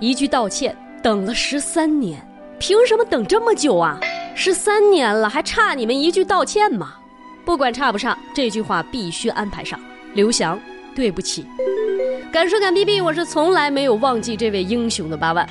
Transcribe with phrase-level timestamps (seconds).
[0.00, 2.20] 一句道歉等了十三年，
[2.58, 3.98] 凭什么等这么久啊？
[4.34, 6.94] 十三年了，还差你们一句道歉吗？
[7.44, 9.78] 不管差不差，这句话必须安排上。
[10.14, 10.58] 刘翔，
[10.94, 11.46] 对不起。
[12.32, 15.48] 敢说敢逼逼我是从来没有忘记这位英雄的八万。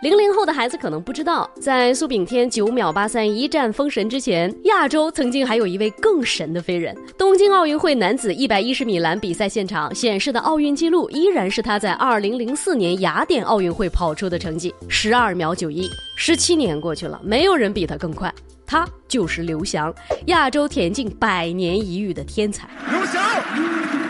[0.00, 6.96] 零零后的孩子可能不知道，在苏炳添九秒八三一战封神之前，亚洲曾经还有一位更神的飞人。
[7.18, 15.90] 东京奥运会男子一百一十米栏比赛现场显示的奥运纪录，依然是他在二零零四年雅典奥运会跑出的成绩十二秒九一。
[16.16, 18.32] 十七年过去了，没有人比他更快，
[18.64, 19.92] 他就是刘翔，
[20.26, 22.68] 亚洲田径百年一遇的天才。
[22.88, 23.20] 刘翔，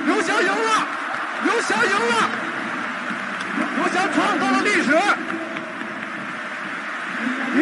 [0.05, 0.87] 刘翔赢了，
[1.45, 2.31] 刘翔赢了，
[3.79, 5.38] 刘翔创造了历史。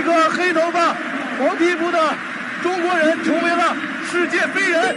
[0.07, 0.95] 个黑头发、
[1.39, 2.15] 黄皮肤的
[2.63, 4.97] 中国人成为了世界飞人。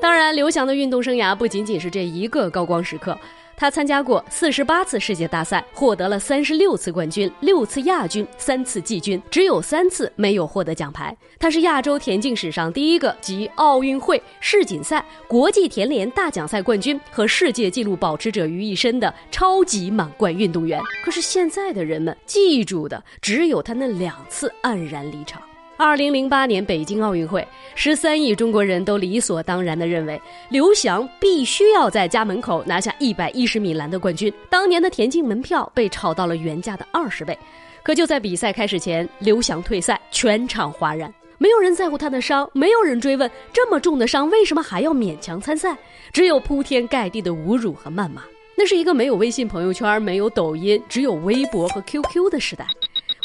[0.00, 3.16] 当然，刘翔的运动生涯不仅仅是这一个高光时刻。
[3.60, 11.14] 他参加过四十八次世界大赛，获得了三十六次冠军、六次亚军、三次季军，只有三次没有获得奖牌。
[11.38, 20.80] 他是亚洲田径史上第一个集奥运会、世锦赛、国际田联大奖赛冠军和世界纪录保持者于一身的超级满贯运动员。
[21.04, 25.38] 可是现在的人们记住的只有他那两次黯然离场。
[25.82, 27.42] 二零零八年北京奥运会，
[27.74, 34.30] 十三亿中国人都理所当然地认为刘翔必须要在家门口拿下一百一十米栏的冠军。
[34.50, 37.36] 当年的田径门票被炒到了原价的二十倍。
[37.82, 41.10] 可就在比赛开始前，刘翔退赛，全场哗然。
[41.38, 45.74] 没有人在乎他的伤，没有人追问这么重的伤为什么还要勉强参赛，
[46.12, 48.22] 只有铺天盖地的侮辱和谩骂。
[48.54, 52.66] 那是一个没有微信朋友圈、没有抖音、只有微博和 QQ 的时代。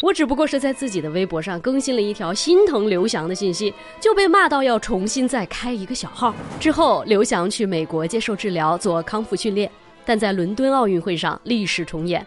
[0.05, 6.31] 我只不过是在自己的微博上更新了一条心疼刘翔的信息，就被骂到要重新再开一个小号。
[6.59, 9.67] 之后，刘翔去美国接受治疗，做康复训练。
[10.05, 12.23] 但在伦敦奥运会上，历史重演。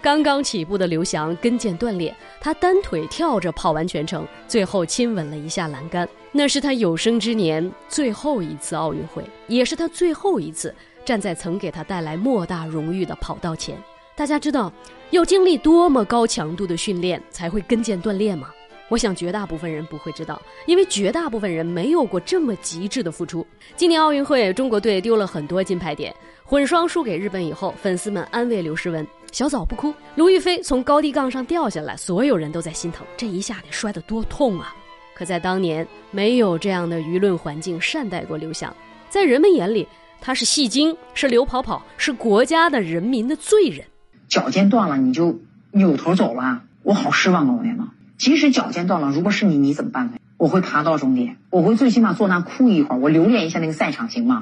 [0.00, 6.08] 刚刚起步的刘翔跟腱断裂，他单腿跳着跑完全程，最后亲吻了一下栏杆。
[6.32, 13.76] 那是他有生之年最后一次奥运会，也是他最后一次站在曾给他带来莫大荣誉的跑道前。
[14.16, 14.72] 大家知道
[15.10, 18.50] 要经历多么高强度的训练才会跟腱断裂吗？
[18.88, 23.46] 我想绝大部分人不会知道，因为绝大部分人没有过这么极致的付出。
[23.76, 26.14] 今年奥运会，中国队丢了很多金牌点，
[26.44, 34.74] 混双输给日本以后，粉丝们安慰刘诗雯：“小枣不哭。”卢玉飞从高低杠上掉下来，所有人都在心疼，这一下得摔得多痛啊！
[35.14, 38.74] 可在当年，没有这样的舆论环境善待过刘翔，
[39.10, 39.86] 在人们眼里，
[40.18, 43.84] 他是戏精，是刘跑跑，是国家的人民的罪人。
[44.28, 45.40] 脚尖断了你就
[45.70, 47.54] 扭头走了，我好失望啊！
[47.58, 50.12] 我天呐，即使脚尖断了，如果是你，你怎么办呢？
[50.36, 54.40] 我会爬到终点，我会最起码坐那哭一会儿，我留恋一下那个赛场，行吗？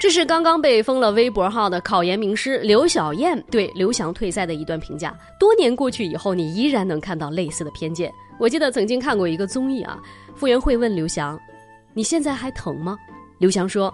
[0.00, 5.16] 这是刚刚被封了微博号的考研名师刘晓燕对刘翔退赛的一段评价。
[5.40, 8.12] 多年过去以后，你依然能看到类似的偏见。
[8.38, 9.98] 我记得曾经看过一个综艺啊，
[10.34, 11.38] 傅园慧问刘翔
[11.94, 12.98] ：“你现在还疼吗？”
[13.40, 13.92] 刘翔说：“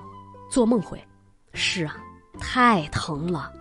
[0.50, 1.00] 做梦会。”
[1.54, 1.97] 是啊，
[2.41, 3.53] 太疼了。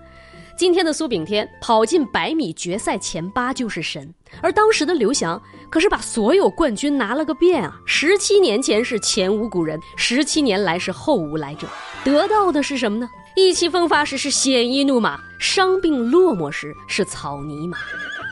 [0.62, 4.14] 今天的苏炳添跑进百米决赛前八就是神，
[4.44, 5.42] 而当时的刘翔
[5.72, 7.82] 可是把所有冠军拿了个遍啊！
[7.84, 11.66] 十七年前是前无古人，十七年来是后无来者，
[12.04, 13.10] 得到的是什么呢？
[13.36, 17.80] 意气风发时是鲜衣怒马，伤病落寞时是草泥马。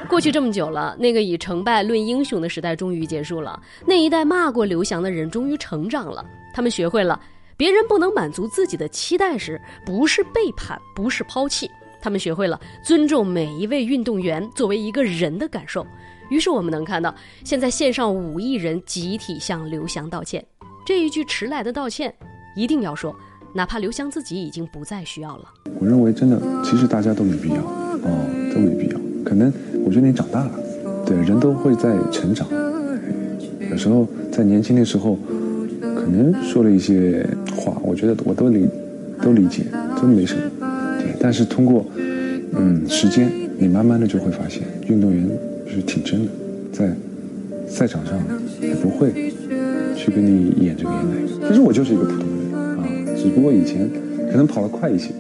[0.08, 6.24] 过去这么久了，那个以成败论英雄的时代终于结束了，那一代骂过刘翔的人终于成长了，
[6.54, 7.20] 他们学会了
[7.58, 11.68] 别人不能满足自己的期待时，不是背叛，不是抛弃。
[12.02, 15.86] 他们学会了尊重每一位运动员作为一个人的感受，
[16.30, 20.44] 于是我们能看到，现在线上五亿人集体向刘翔道歉。
[20.86, 22.14] 这一句迟来的道歉，
[22.56, 23.16] 一定要说，
[23.54, 25.46] 哪怕刘翔自己已经不再需要了。
[25.80, 29.00] 我认为真的，其实大家都没必要，哦，都没必要。
[29.24, 29.54] 可能
[29.86, 30.52] 我觉得你长大了，
[31.06, 32.48] 对，人都会在成长。
[33.70, 35.20] 有时候在年轻的时候，
[35.80, 37.24] 可能说了一些
[37.56, 38.68] 话，我觉得我都理，
[39.22, 39.64] 都理解，
[39.96, 40.42] 真没什么。
[41.22, 41.86] 但是通过，
[42.54, 45.30] 嗯，时间，你慢慢的就会发现，运动员
[45.68, 46.32] 是挺真的，
[46.72, 46.96] 在
[47.68, 48.18] 赛场上
[48.62, 49.32] 也不会
[49.96, 51.50] 去跟你演这个演那个。
[51.50, 52.88] 其实我就是一个普通人啊，
[53.18, 53.90] 只不过以前
[54.32, 55.12] 可能跑得快一些。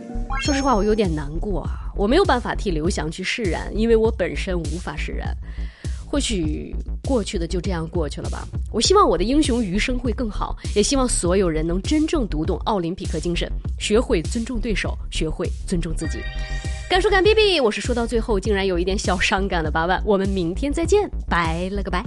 [0.41, 5.35] 说实话，我有点难过啊，我没有办法替刘翔去释然，因为我本身无法释然。
[6.09, 6.75] 或许
[7.07, 8.47] 过去的就这样过去了吧。
[8.71, 13.47] 我希望我的英雄余生会更好，也希望所有人能真正读懂奥林匹克精神，
[13.77, 16.17] 学会尊重对手，学会尊重自己。
[16.89, 20.01] 敢说敢 B B，我是说到最后竟然有一点小伤感的八万。
[20.03, 22.03] 我们明天再见，拜了个拜。